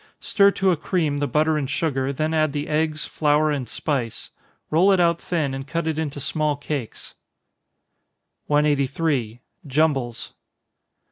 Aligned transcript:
Stir 0.19 0.49
to 0.57 0.71
a 0.71 0.75
cream 0.77 1.19
the 1.19 1.27
butter 1.27 1.59
and 1.59 1.69
sugar, 1.69 2.11
then 2.11 2.33
add 2.33 2.53
the 2.53 2.67
eggs, 2.67 3.05
flour, 3.05 3.51
and 3.51 3.69
spice. 3.69 4.31
Roll 4.71 4.91
it 4.91 4.99
out 4.99 5.21
thin, 5.21 5.53
and 5.53 5.67
cut 5.67 5.85
it 5.85 5.99
into 5.99 6.19
small 6.19 6.55
cakes. 6.55 7.13
183. 8.47 9.41
_Jumbles. 9.67 10.31